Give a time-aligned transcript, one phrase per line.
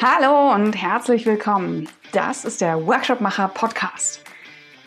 [0.00, 1.88] Hallo und herzlich willkommen.
[2.12, 4.20] Das ist der Workshopmacher Podcast.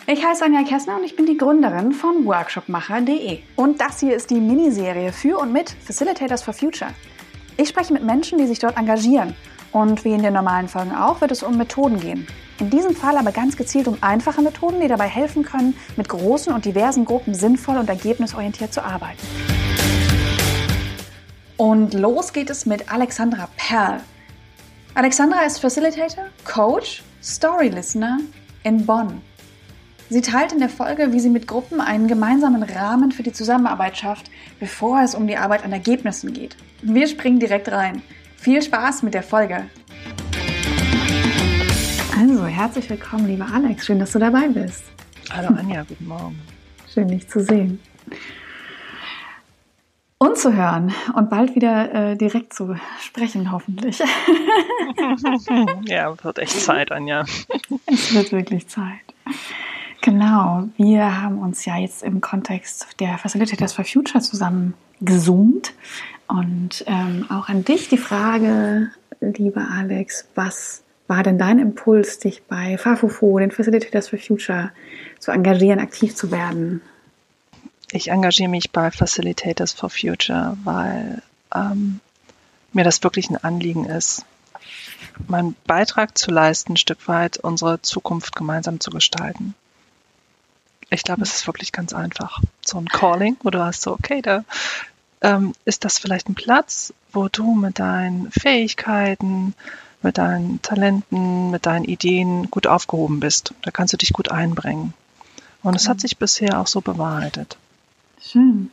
[0.08, 3.40] Ich heiße Anja Kessner und ich bin die Gründerin von workshopmacher.de.
[3.58, 6.92] Und das hier ist die Miniserie für und mit Facilitators for Future.
[7.58, 9.36] Ich spreche mit Menschen, die sich dort engagieren.
[9.74, 12.26] Und wie in den normalen Folgen auch, wird es um Methoden gehen.
[12.62, 16.54] In diesem Fall aber ganz gezielt um einfache Methoden, die dabei helfen können, mit großen
[16.54, 19.28] und diversen Gruppen sinnvoll und ergebnisorientiert zu arbeiten.
[21.58, 24.00] Und los geht es mit Alexandra Perl.
[24.94, 28.20] Alexandra ist Facilitator, Coach, Story Listener
[28.64, 29.22] in Bonn.
[30.10, 33.96] Sie teilt in der Folge, wie sie mit Gruppen einen gemeinsamen Rahmen für die Zusammenarbeit
[33.96, 36.58] schafft, bevor es um die Arbeit an Ergebnissen geht.
[36.82, 38.02] Wir springen direkt rein.
[38.36, 39.66] Viel Spaß mit der Folge.
[42.20, 43.86] Also, herzlich willkommen, lieber Alex.
[43.86, 44.84] Schön, dass du dabei bist.
[45.32, 46.38] Hallo Anja, guten Morgen.
[46.94, 47.80] Schön, dich zu sehen
[50.22, 54.00] und zu hören und bald wieder äh, direkt zu sprechen, hoffentlich.
[55.86, 57.26] ja, wird echt Zeit, Anja.
[57.88, 59.02] es wird wirklich Zeit.
[60.02, 65.74] Genau, wir haben uns ja jetzt im Kontext der Facilitators for Future zusammen gezoomt
[66.28, 68.92] und ähm, auch an dich die Frage,
[69.22, 74.72] lieber Alex, was war denn dein Impuls, dich bei FAFUFO, den Facilitators for Future,
[75.18, 76.84] zu engagieren, aktiv zu werden?
[77.92, 81.22] Ich engagiere mich bei Facilitators for Future, weil
[81.54, 82.00] ähm,
[82.74, 84.26] mir das wirklich ein Anliegen ist,
[85.28, 89.56] meinen Beitrag zu leisten, ein Stück weit unsere Zukunft gemeinsam zu gestalten.
[90.90, 92.42] Ich glaube, es ist wirklich ganz einfach.
[92.66, 94.44] So ein Calling, wo du hast so, okay, da
[95.22, 99.54] ähm, ist das vielleicht ein Platz, wo du mit deinen Fähigkeiten,
[100.02, 103.54] mit deinen Talenten, mit deinen Ideen gut aufgehoben bist.
[103.62, 104.94] Da kannst du dich gut einbringen.
[105.64, 106.02] Und es hat mhm.
[106.02, 107.58] sich bisher auch so bewahrheitet.
[108.22, 108.70] Schön.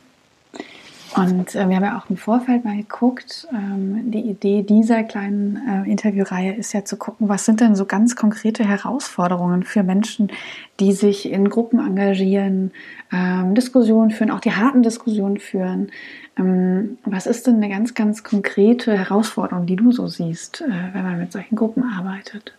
[1.15, 5.57] Und äh, wir haben ja auch im Vorfeld mal geguckt, ähm, die Idee dieser kleinen
[5.67, 10.31] äh, Interviewreihe ist ja zu gucken, was sind denn so ganz konkrete Herausforderungen für Menschen,
[10.79, 12.71] die sich in Gruppen engagieren,
[13.11, 15.91] ähm, Diskussionen führen, auch die harten Diskussionen führen.
[16.37, 21.03] Ähm, was ist denn eine ganz, ganz konkrete Herausforderung, die du so siehst, äh, wenn
[21.03, 22.53] man mit solchen Gruppen arbeitet?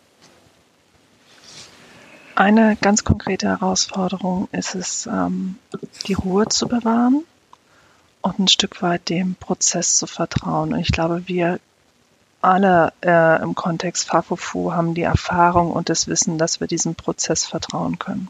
[2.41, 5.56] Eine ganz konkrete Herausforderung ist es, ähm,
[6.06, 7.23] die Ruhe zu bewahren
[8.23, 10.73] und ein Stück weit dem Prozess zu vertrauen.
[10.73, 11.61] Und ich glaube, wir
[12.41, 17.45] alle äh, im Kontext Fafufu haben die Erfahrung und das Wissen, dass wir diesem Prozess
[17.45, 18.28] vertrauen können.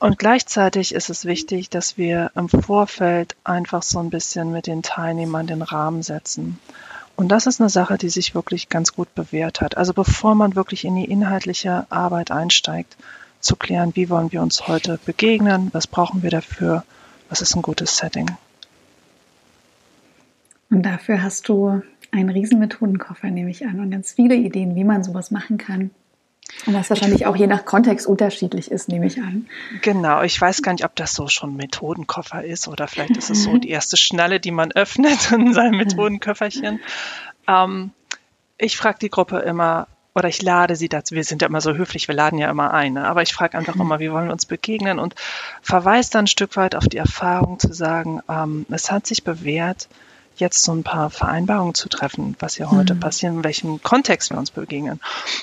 [0.00, 4.82] Und gleichzeitig ist es wichtig, dass wir im Vorfeld einfach so ein bisschen mit den
[4.82, 6.58] Teilnehmern den Rahmen setzen.
[7.16, 9.76] Und das ist eine Sache, die sich wirklich ganz gut bewährt hat.
[9.76, 12.96] Also bevor man wirklich in die inhaltliche Arbeit einsteigt,
[13.40, 16.84] zu klären, wie wollen wir uns heute begegnen, was brauchen wir dafür,
[17.28, 18.30] was ist ein gutes Setting.
[20.70, 24.84] Und dafür hast du einen riesen Methodenkoffer, nehme ich an, und ganz viele Ideen, wie
[24.84, 25.90] man sowas machen kann.
[26.66, 29.46] Und was wahrscheinlich auch je nach Kontext unterschiedlich ist, nehme ich an.
[29.82, 33.44] Genau, ich weiß gar nicht, ob das so schon Methodenkoffer ist oder vielleicht ist es
[33.44, 36.80] so die erste Schnalle, die man öffnet in seinem Methodenköfferchen.
[37.46, 37.90] Ähm,
[38.56, 41.74] ich frage die Gruppe immer, oder ich lade sie dazu, wir sind ja immer so
[41.74, 43.06] höflich, wir laden ja immer ein, ne?
[43.06, 45.14] aber ich frage einfach immer, wie wollen wir uns begegnen und
[45.60, 49.88] verweise dann ein Stück weit auf die Erfahrung zu sagen, ähm, es hat sich bewährt,
[50.36, 53.00] jetzt so ein paar Vereinbarungen zu treffen, was ja heute mhm.
[53.00, 55.00] passiert, in welchem Kontext wir uns begegnen.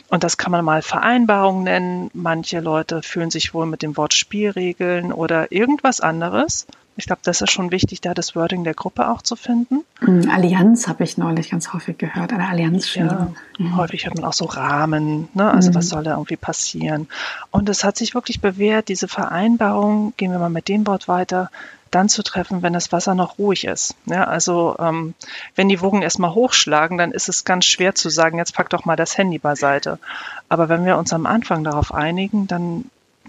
[0.10, 2.10] Und das kann man mal Vereinbarung nennen.
[2.14, 6.68] Manche Leute fühlen sich wohl mit dem Wort Spielregeln oder irgendwas anderes.
[6.98, 9.84] Ich glaube, das ist schon wichtig, da das Wording der Gruppe auch zu finden.
[10.02, 13.78] Mhm, Allianz habe ich neulich ganz häufig gehört, eine Allianz ja, mhm.
[13.78, 15.50] Häufig hört man auch so Rahmen, ne?
[15.50, 15.76] also mhm.
[15.76, 17.08] was soll da irgendwie passieren.
[17.50, 21.50] Und es hat sich wirklich bewährt, diese Vereinbarung, gehen wir mal mit dem Wort weiter,
[21.92, 23.96] dann zu treffen, wenn das Wasser noch ruhig ist.
[24.06, 25.14] Ja, also ähm,
[25.56, 28.86] wenn die Wogen erstmal hochschlagen, dann ist es ganz schwer zu sagen, jetzt pack doch
[28.86, 30.00] mal das Handy beiseite.
[30.48, 32.86] Aber wenn wir uns am Anfang darauf einigen, dann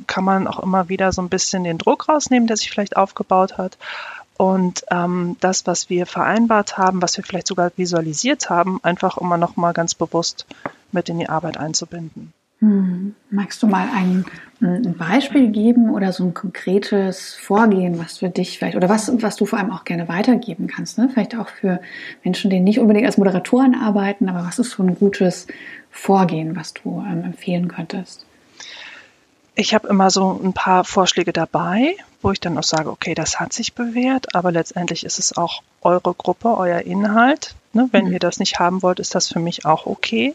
[0.06, 3.58] kann man auch immer wieder so ein bisschen den Druck rausnehmen, der sich vielleicht aufgebaut
[3.58, 3.78] hat.
[4.36, 9.36] Und ähm, das, was wir vereinbart haben, was wir vielleicht sogar visualisiert haben, einfach immer
[9.36, 10.47] noch mal ganz bewusst
[10.91, 12.33] mit in die Arbeit einzubinden.
[12.62, 13.16] Hm.
[13.30, 14.24] Magst du mal ein,
[14.60, 19.34] ein, Beispiel geben oder so ein konkretes Vorgehen, was für dich vielleicht oder was, was
[19.34, 20.97] du vor allem auch gerne weitergeben kannst?
[20.97, 21.09] Ne?
[21.12, 21.80] Vielleicht auch für
[22.22, 25.48] Menschen, die nicht unbedingt als Moderatoren arbeiten, aber was ist so ein gutes
[25.91, 28.27] Vorgehen, was du ähm, empfehlen könntest?
[29.54, 33.39] Ich habe immer so ein paar Vorschläge dabei, wo ich dann auch sage, okay, das
[33.39, 37.54] hat sich bewährt, aber letztendlich ist es auch eure Gruppe, euer Inhalt.
[37.72, 37.89] Ne?
[37.93, 38.13] Wenn mhm.
[38.13, 40.34] ihr das nicht haben wollt, ist das für mich auch okay.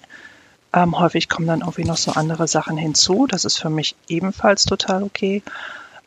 [0.73, 3.25] Ähm, häufig kommen dann irgendwie noch so andere Sachen hinzu.
[3.25, 5.41] Das ist für mich ebenfalls total okay.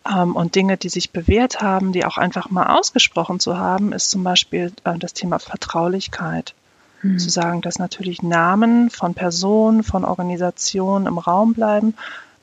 [0.08, 4.10] Ähm, und Dinge, die sich bewährt haben, die auch einfach mal ausgesprochen zu haben, ist
[4.10, 6.54] zum Beispiel äh, das Thema Vertraulichkeit.
[7.02, 7.18] Mhm.
[7.18, 11.94] Zu sagen, dass natürlich Namen von Personen, von Organisationen im Raum bleiben,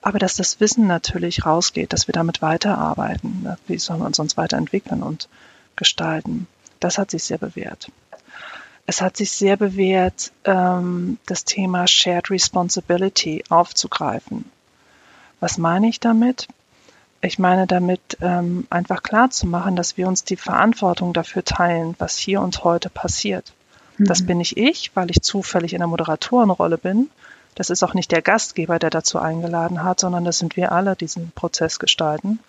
[0.08, 3.58] aber dass das Wissen natürlich rausgeht, dass wir damit weiterarbeiten.
[3.68, 5.28] Wie sollen wir uns sonst weiterentwickeln und
[5.76, 6.48] gestalten?
[6.80, 7.92] Das hat sich sehr bewährt.
[8.86, 14.50] Es hat sich sehr bewährt, ähm, das Thema Shared Responsibility aufzugreifen.
[15.42, 16.48] Was meine ich damit?
[17.20, 21.96] Ich meine damit ähm, einfach klar zu machen, dass wir uns die Verantwortung dafür teilen,
[21.98, 23.52] was hier und heute passiert.
[23.98, 24.06] Mhm.
[24.06, 27.10] Das bin nicht ich, weil ich zufällig in der Moderatorenrolle bin.
[27.58, 30.96] Das ist auch nicht der Gastgeber, der dazu eingeladen hat, sondern das sind wir alle,
[30.96, 32.40] die diesen Prozess gestalten.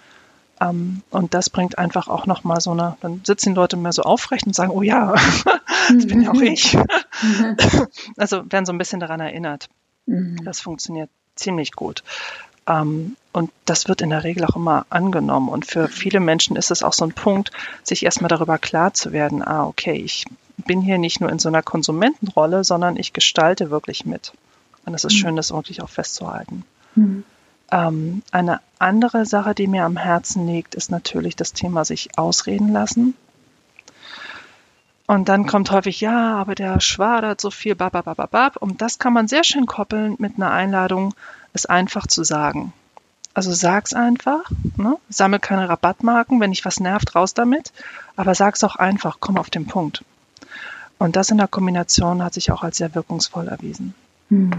[0.60, 4.02] Um, und das bringt einfach auch nochmal so eine, dann sitzen die Leute mehr so
[4.02, 5.14] aufrecht und sagen, oh ja,
[5.94, 6.76] das bin ja auch ich.
[8.16, 9.68] also werden so ein bisschen daran erinnert.
[10.06, 10.44] Mhm.
[10.44, 12.02] Das funktioniert ziemlich gut.
[12.66, 15.48] Um, und das wird in der Regel auch immer angenommen.
[15.48, 17.50] Und für viele Menschen ist es auch so ein Punkt,
[17.82, 20.26] sich erstmal darüber klar zu werden, ah, okay, ich
[20.58, 24.32] bin hier nicht nur in so einer Konsumentenrolle, sondern ich gestalte wirklich mit.
[24.88, 25.18] Und es ist mhm.
[25.18, 26.64] schön, das wirklich auch festzuhalten.
[26.94, 27.24] Mhm.
[27.70, 32.72] Ähm, eine andere Sache, die mir am Herzen liegt, ist natürlich das Thema sich ausreden
[32.72, 33.14] lassen.
[35.06, 38.56] Und dann kommt häufig, ja, aber der schwadert so viel, bababababab.
[38.56, 41.14] Und das kann man sehr schön koppeln mit einer Einladung,
[41.52, 42.72] es einfach zu sagen.
[43.34, 44.96] Also sag's einfach, ne?
[45.10, 47.72] sammel keine Rabattmarken, wenn dich was nervt, raus damit,
[48.16, 50.02] aber sag's auch einfach, komm auf den Punkt.
[50.98, 53.94] Und das in der Kombination hat sich auch als sehr wirkungsvoll erwiesen.
[54.30, 54.50] Hm.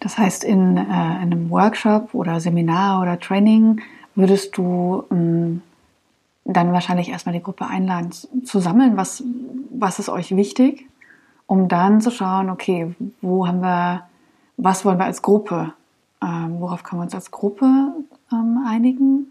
[0.00, 3.80] Das heißt, in, äh, in einem Workshop oder Seminar oder Training
[4.14, 5.62] würdest du ähm,
[6.44, 9.24] dann wahrscheinlich erstmal die Gruppe einladen, zu sammeln, was,
[9.70, 10.86] was ist euch wichtig,
[11.46, 14.06] um dann zu schauen, okay, wo haben wir,
[14.56, 15.72] was wollen wir als Gruppe,
[16.22, 17.94] ähm, worauf können wir uns als Gruppe
[18.32, 19.26] ähm, einigen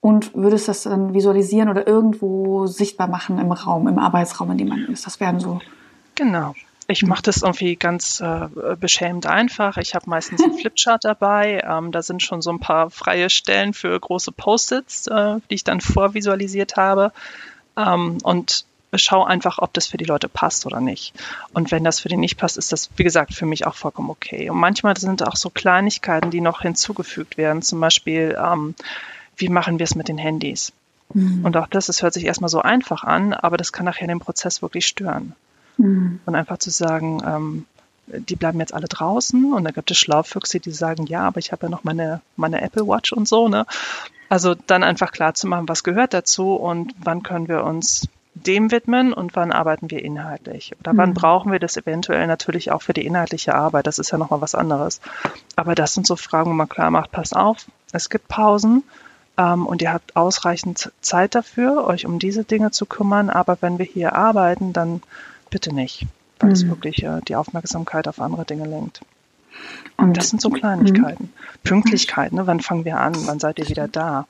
[0.00, 4.68] und würdest das dann visualisieren oder irgendwo sichtbar machen im Raum, im Arbeitsraum, in dem
[4.68, 5.06] man ist.
[5.06, 5.60] Das wären so.
[6.14, 6.54] Genau.
[6.88, 8.48] Ich mache das irgendwie ganz äh,
[8.78, 9.76] beschämend einfach.
[9.76, 11.62] Ich habe meistens einen Flipchart dabei.
[11.66, 15.64] Ähm, da sind schon so ein paar freie Stellen für große Post-its, äh, die ich
[15.64, 17.12] dann vorvisualisiert habe.
[17.76, 18.64] Ähm, und
[18.94, 21.14] schau einfach, ob das für die Leute passt oder nicht.
[21.52, 24.10] Und wenn das für die nicht passt, ist das, wie gesagt, für mich auch vollkommen
[24.10, 24.50] okay.
[24.50, 27.62] Und manchmal sind auch so Kleinigkeiten, die noch hinzugefügt werden.
[27.62, 28.74] Zum Beispiel, ähm,
[29.36, 30.72] wie machen wir es mit den Handys?
[31.14, 31.44] Mhm.
[31.44, 34.20] Und auch das, es hört sich erstmal so einfach an, aber das kann nachher den
[34.20, 35.34] Prozess wirklich stören.
[35.78, 36.20] Mhm.
[36.26, 37.66] Und einfach zu sagen, ähm,
[38.06, 41.52] die bleiben jetzt alle draußen und dann gibt es Schlaufüchse, die sagen, ja, aber ich
[41.52, 43.64] habe ja noch meine, meine Apple Watch und so, ne?
[44.28, 48.70] Also dann einfach klar zu machen, was gehört dazu und wann können wir uns dem
[48.70, 50.72] widmen und wann arbeiten wir inhaltlich?
[50.80, 51.14] Oder wann mhm.
[51.14, 53.86] brauchen wir das eventuell natürlich auch für die inhaltliche Arbeit?
[53.86, 55.00] Das ist ja nochmal was anderes.
[55.54, 58.84] Aber das sind so Fragen, wo man klar macht, pass auf, es gibt Pausen
[59.36, 63.28] ähm, und ihr habt ausreichend Zeit dafür, euch um diese Dinge zu kümmern.
[63.28, 65.02] Aber wenn wir hier arbeiten, dann
[65.52, 66.06] bitte nicht,
[66.40, 66.54] weil mhm.
[66.54, 69.02] es wirklich äh, die Aufmerksamkeit auf andere Dinge lenkt.
[69.96, 71.24] Und das sind so Kleinigkeiten.
[71.24, 71.58] Mhm.
[71.62, 72.46] Pünktlichkeit, ne?
[72.46, 74.26] wann fangen wir an, wann seid ihr wieder da?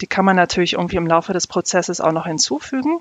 [0.00, 3.00] Die kann man natürlich irgendwie im Laufe des Prozesses auch noch hinzufügen.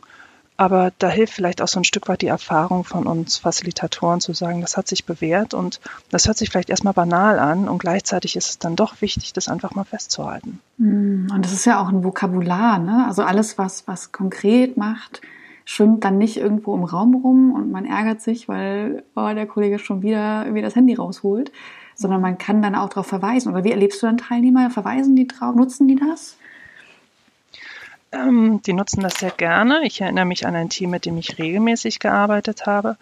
[0.60, 4.34] Aber da hilft vielleicht auch so ein Stück weit die Erfahrung von uns Facilitatoren zu
[4.34, 5.80] sagen, das hat sich bewährt und
[6.10, 9.50] das hört sich vielleicht erstmal banal an und gleichzeitig ist es dann doch wichtig, das
[9.50, 10.60] einfach mal festzuhalten.
[10.78, 11.32] Mhm.
[11.32, 13.06] Und das ist ja auch ein Vokabular, ne?
[13.08, 15.22] Also alles, was, was konkret macht,
[15.68, 19.80] schwimmt dann nicht irgendwo im Raum rum und man ärgert sich, weil oh, der Kollege
[19.80, 21.52] schon wieder irgendwie das Handy rausholt,
[21.94, 23.52] sondern man kann dann auch darauf verweisen.
[23.52, 24.70] Oder wie erlebst du dann Teilnehmer?
[24.70, 25.56] Verweisen die drauf?
[25.56, 26.38] Nutzen die das?
[28.14, 29.86] Ähm, die nutzen das sehr gerne.
[29.86, 32.96] Ich erinnere mich an ein Team, mit dem ich regelmäßig gearbeitet habe.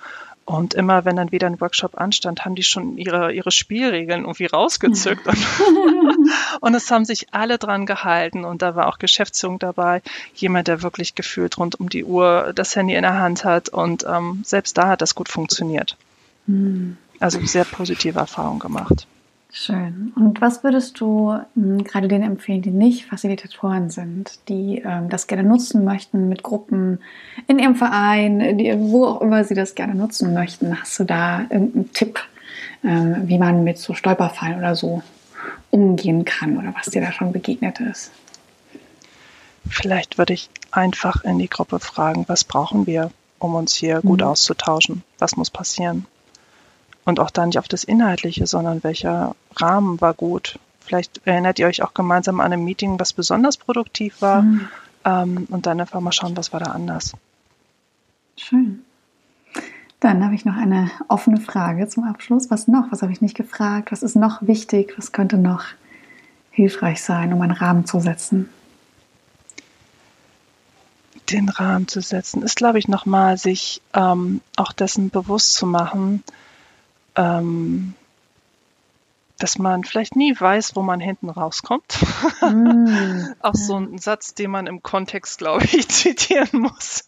[0.46, 4.46] Und immer, wenn dann wieder ein Workshop anstand, haben die schon ihre, ihre Spielregeln irgendwie
[4.46, 5.26] rausgezückt.
[5.26, 5.38] und,
[6.62, 8.46] und es haben sich alle dran gehalten.
[8.46, 10.04] Und da war auch Geschäftsführung dabei.
[10.36, 13.70] Jemand, der wirklich gefühlt rund um die Uhr das Handy in der Hand hat.
[13.70, 15.98] Und ähm, selbst da hat das gut funktioniert.
[16.46, 16.98] Mhm.
[17.20, 19.08] Also sehr positive Erfahrungen gemacht.
[19.58, 20.12] Schön.
[20.18, 25.28] Und was würdest du hm, gerade denen empfehlen, die nicht Facilitatoren sind, die ähm, das
[25.28, 27.00] gerne nutzen möchten mit Gruppen
[27.48, 30.78] in ihrem Verein, die, wo auch immer sie das gerne nutzen möchten?
[30.78, 32.20] Hast du da irgendeinen Tipp,
[32.84, 35.02] ähm, wie man mit so Stolperfallen oder so
[35.72, 38.12] umgehen kann oder was dir da schon begegnet ist?
[39.70, 43.10] Vielleicht würde ich einfach in die Gruppe fragen, was brauchen wir,
[43.40, 44.28] um uns hier gut mhm.
[44.28, 45.02] auszutauschen?
[45.18, 46.08] Was muss passieren?
[47.06, 50.60] Und auch da nicht auf das Inhaltliche, sondern welcher Rahmen war gut.
[50.80, 54.42] Vielleicht erinnert ihr euch auch gemeinsam an ein Meeting, was besonders produktiv war.
[54.42, 54.68] Mhm.
[55.06, 57.14] Ähm, und dann einfach mal schauen, was war da anders.
[58.38, 58.82] Schön.
[60.00, 62.52] Dann habe ich noch eine offene Frage zum Abschluss.
[62.52, 62.92] Was noch?
[62.92, 63.92] Was habe ich nicht gefragt?
[63.92, 64.94] Was ist noch wichtig?
[64.98, 65.64] Was könnte noch
[66.52, 68.50] hilfreich sein, um einen Rahmen zu setzen?
[71.32, 76.24] den Rahmen zu setzen, ist, glaube ich, nochmal sich ähm, auch dessen bewusst zu machen,
[77.16, 77.94] ähm,
[79.38, 81.98] dass man vielleicht nie weiß, wo man hinten rauskommt.
[82.42, 87.04] Mm, auch so ein Satz, den man im Kontext, glaube ich, zitieren muss.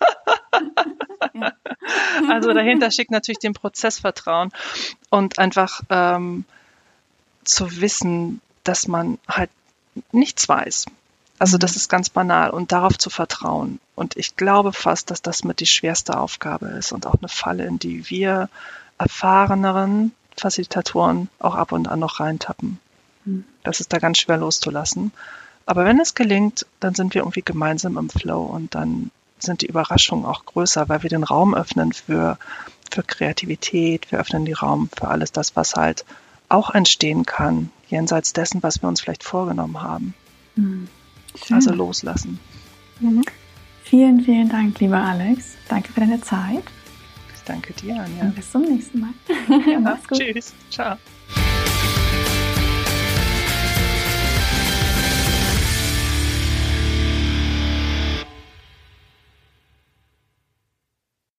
[2.29, 4.51] Also dahinter steckt natürlich den Prozessvertrauen
[5.09, 6.45] und einfach ähm,
[7.43, 9.49] zu wissen, dass man halt
[10.11, 10.85] nichts weiß.
[11.39, 11.77] Also das mhm.
[11.77, 13.79] ist ganz banal und darauf zu vertrauen.
[13.95, 17.65] Und ich glaube fast, dass das mit die schwerste Aufgabe ist und auch eine Falle,
[17.65, 18.49] in die wir
[18.97, 22.79] erfahreneren Facilitatoren auch ab und an noch reintappen.
[23.25, 23.43] Mhm.
[23.63, 25.11] Das ist da ganz schwer loszulassen.
[25.65, 29.67] Aber wenn es gelingt, dann sind wir irgendwie gemeinsam im Flow und dann sind die
[29.67, 32.37] Überraschungen auch größer, weil wir den Raum öffnen für,
[32.89, 36.05] für Kreativität, wir öffnen den Raum für alles das, was halt
[36.49, 40.13] auch entstehen kann, jenseits dessen, was wir uns vielleicht vorgenommen haben.
[40.55, 40.87] Mhm.
[41.51, 42.39] Also loslassen.
[42.99, 43.23] Mhm.
[43.83, 45.55] Vielen, vielen Dank, lieber Alex.
[45.69, 46.63] Danke für deine Zeit.
[47.47, 48.23] Danke dir, Anja.
[48.23, 49.13] Und bis zum nächsten Mal.
[49.71, 50.19] Ja, Mach's gut.
[50.19, 50.53] Tschüss.
[50.69, 50.97] Ciao.